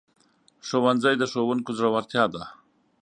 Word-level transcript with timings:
ښوونځی 0.67 1.15
د 1.17 1.23
ښوونکو 1.31 1.71
زړورتیا 1.77 2.25
ده 2.33 2.43